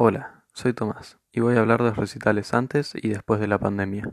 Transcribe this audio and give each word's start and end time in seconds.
Hola, 0.00 0.44
soy 0.54 0.74
Tomás 0.74 1.18
y 1.32 1.40
voy 1.40 1.56
a 1.56 1.58
hablar 1.58 1.82
de 1.82 1.88
los 1.88 1.96
recitales 1.96 2.54
antes 2.54 2.92
y 2.94 3.08
después 3.08 3.40
de 3.40 3.48
la 3.48 3.58
pandemia. 3.58 4.12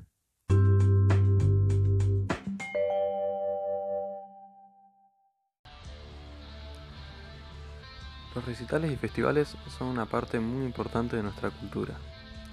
Los 8.34 8.46
recitales 8.48 8.92
y 8.92 8.96
festivales 8.96 9.56
son 9.78 9.90
una 9.90 10.08
parte 10.08 10.40
muy 10.40 10.66
importante 10.66 11.18
de 11.18 11.22
nuestra 11.22 11.52
cultura. 11.52 11.94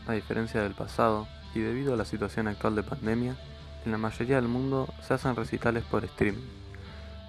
A 0.07 0.13
diferencia 0.13 0.61
del 0.61 0.75
pasado, 0.75 1.27
y 1.55 1.61
debido 1.61 1.95
a 1.95 1.97
la 1.97 2.05
situación 2.05 2.49
actual 2.49 2.77
de 2.77 2.83
pandemia, 2.83 3.39
en 3.87 3.93
la 3.93 3.97
mayoría 3.97 4.37
del 4.37 4.49
mundo 4.49 4.93
se 5.01 5.15
hacen 5.15 5.37
recitales 5.37 5.85
por 5.85 6.05
streaming. 6.05 6.62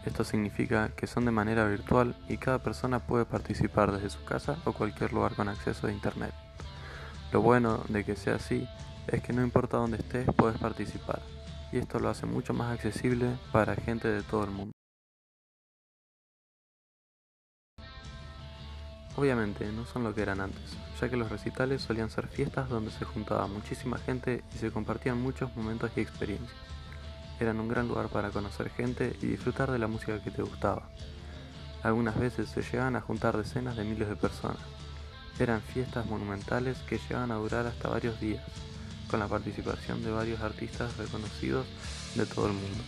Esto 0.05 0.23
significa 0.23 0.89
que 0.89 1.07
son 1.07 1.25
de 1.25 1.31
manera 1.31 1.65
virtual 1.65 2.15
y 2.27 2.37
cada 2.37 2.59
persona 2.59 2.99
puede 2.99 3.25
participar 3.25 3.91
desde 3.91 4.09
su 4.09 4.23
casa 4.25 4.57
o 4.65 4.73
cualquier 4.73 5.13
lugar 5.13 5.35
con 5.35 5.47
acceso 5.47 5.87
a 5.87 5.91
internet. 5.91 6.33
Lo 7.31 7.41
bueno 7.41 7.83
de 7.87 8.03
que 8.03 8.15
sea 8.15 8.35
así 8.35 8.67
es 9.07 9.21
que 9.23 9.33
no 9.33 9.41
importa 9.41 9.77
dónde 9.77 9.97
estés 9.97 10.27
puedes 10.35 10.57
participar, 10.57 11.21
y 11.71 11.77
esto 11.77 11.99
lo 11.99 12.09
hace 12.09 12.25
mucho 12.25 12.53
más 12.53 12.73
accesible 12.73 13.27
para 13.51 13.75
gente 13.75 14.07
de 14.07 14.23
todo 14.23 14.43
el 14.43 14.51
mundo. 14.51 14.73
Obviamente 19.15 19.71
no 19.71 19.85
son 19.85 20.03
lo 20.03 20.13
que 20.13 20.23
eran 20.23 20.41
antes, 20.41 20.75
ya 20.99 21.07
que 21.07 21.17
los 21.17 21.29
recitales 21.29 21.81
solían 21.81 22.09
ser 22.09 22.27
fiestas 22.27 22.67
donde 22.67 22.91
se 22.91 23.05
juntaba 23.05 23.47
muchísima 23.47 23.97
gente 23.99 24.43
y 24.53 24.57
se 24.57 24.71
compartían 24.71 25.21
muchos 25.21 25.55
momentos 25.55 25.91
y 25.95 26.01
experiencias. 26.01 26.51
Eran 27.43 27.59
un 27.59 27.67
gran 27.67 27.89
lugar 27.89 28.07
para 28.07 28.29
conocer 28.29 28.69
gente 28.69 29.17
y 29.21 29.25
disfrutar 29.25 29.69
de 29.69 29.77
la 29.77 29.87
música 29.87 30.23
que 30.23 30.31
te 30.31 30.41
gustaba. 30.41 30.87
Algunas 31.83 32.17
veces 32.17 32.47
se 32.47 32.61
llegaban 32.61 32.95
a 32.95 33.01
juntar 33.01 33.35
decenas 33.35 33.75
de 33.75 33.83
miles 33.83 34.07
de 34.07 34.15
personas. 34.15 34.61
Eran 35.37 35.59
fiestas 35.59 36.05
monumentales 36.05 36.77
que 36.87 36.99
llegaban 36.99 37.33
a 37.33 37.35
durar 37.35 37.67
hasta 37.67 37.89
varios 37.89 38.17
días, 38.21 38.41
con 39.11 39.19
la 39.19 39.27
participación 39.27 40.01
de 40.05 40.11
varios 40.11 40.39
artistas 40.39 40.95
reconocidos 40.95 41.65
de 42.15 42.25
todo 42.25 42.47
el 42.47 42.53
mundo. 42.53 42.81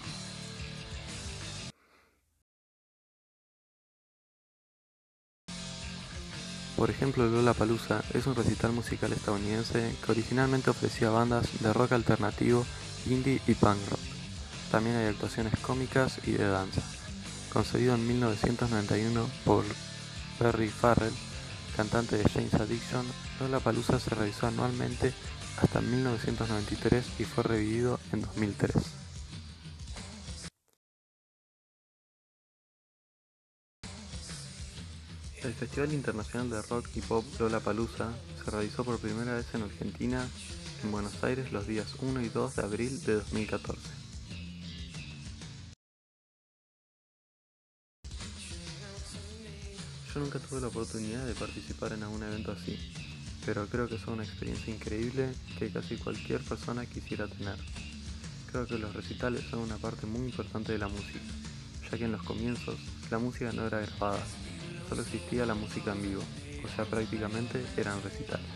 Por 6.78 6.90
ejemplo, 6.90 7.28
Lollapalooza 7.28 8.04
es 8.14 8.26
un 8.26 8.36
recital 8.36 8.72
musical 8.72 9.12
estadounidense 9.12 9.94
que 10.06 10.12
originalmente 10.14 10.70
ofrecía 10.70 11.10
bandas 11.10 11.62
de 11.62 11.74
rock 11.74 11.92
alternativo, 11.92 12.66
indie 13.06 13.42
y 13.48 13.54
punk 13.54 13.80
rock. 13.90 14.15
También 14.72 14.96
hay 14.98 15.08
actuaciones 15.08 15.58
cómicas 15.60 16.20
y 16.26 16.32
de 16.32 16.48
danza. 16.48 16.82
Concebido 17.52 17.96
en 17.96 18.06
1991 18.08 19.30
por 19.46 19.64
Perry 20.40 20.70
Farrell, 20.70 21.14
cantante 21.76 22.18
de 22.18 22.30
James 22.30 22.54
Addiction, 22.54 23.06
Lollapalooza 23.40 24.00
se 24.00 24.10
realizó 24.16 24.48
anualmente 24.48 25.14
hasta 25.62 25.82
1993 25.82 27.06
y 27.20 27.24
fue 27.24 27.44
revivido 27.44 28.00
en 28.12 28.22
2003. 28.22 28.74
El 35.44 35.54
Festival 35.54 35.94
Internacional 35.94 36.50
de 36.50 36.62
Rock 36.64 36.90
y 36.96 37.02
Pop 37.02 37.24
Lollapalooza 37.40 38.10
se 38.44 38.52
realizó 38.52 38.84
por 38.84 38.98
primera 38.98 39.36
vez 39.36 39.46
en 39.54 39.62
Argentina, 39.62 40.28
en 40.84 40.92
Buenos 40.92 41.24
Aires, 41.24 41.52
los 41.52 41.68
días 41.68 41.94
1 42.02 42.22
y 42.22 42.30
2 42.30 42.56
de 42.56 42.62
abril 42.64 43.04
de 43.04 43.14
2014. 43.14 44.05
Yo 50.16 50.22
nunca 50.22 50.40
tuve 50.40 50.62
la 50.62 50.68
oportunidad 50.68 51.26
de 51.26 51.34
participar 51.34 51.92
en 51.92 52.02
algún 52.04 52.24
evento 52.24 52.54
así, 52.54 52.80
pero 53.46 53.68
creo 53.68 53.90
que 53.90 53.96
es 53.96 54.08
una 54.08 54.24
experiencia 54.24 54.74
increíble 54.74 55.36
que 55.60 55.70
casi 55.70 55.98
cualquier 55.98 56.40
persona 56.40 56.86
quisiera 56.86 57.28
tener. 57.28 57.58
Creo 58.50 58.66
que 58.66 58.78
los 58.78 58.94
recitales 58.94 59.44
son 59.50 59.60
una 59.60 59.76
parte 59.76 60.06
muy 60.06 60.30
importante 60.30 60.72
de 60.72 60.78
la 60.78 60.88
música, 60.88 61.20
ya 61.92 61.98
que 61.98 62.06
en 62.06 62.14
los 62.14 62.24
comienzos 62.24 62.80
la 63.12 63.20
música 63.20 63.52
no 63.52 63.68
era 63.68 63.82
grabada, 63.82 64.24
solo 64.88 65.02
existía 65.02 65.46
la 65.46 65.54
música 65.54 65.92
en 65.92 66.02
vivo, 66.02 66.24
o 66.64 66.74
sea 66.74 66.86
prácticamente 66.86 67.62
eran 67.76 68.02
recitales. 68.02 68.48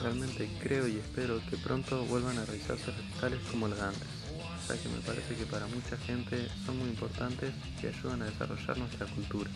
Realmente 0.00 0.48
creo 0.62 0.86
y 0.86 0.98
espero 0.98 1.40
que 1.50 1.56
pronto 1.56 2.04
vuelvan 2.04 2.38
a 2.38 2.44
realizarse 2.44 2.92
recitales 2.92 3.40
como 3.50 3.66
los 3.66 3.78
de 3.78 3.84
antes, 3.84 4.25
que 4.74 4.88
me 4.88 4.98
parece 4.98 5.36
que 5.36 5.46
para 5.46 5.66
mucha 5.68 5.96
gente 5.98 6.48
son 6.64 6.78
muy 6.78 6.88
importantes 6.88 7.52
y 7.80 7.86
ayudan 7.86 8.22
a 8.22 8.24
desarrollar 8.24 8.76
nuestra 8.78 9.06
cultura. 9.06 9.48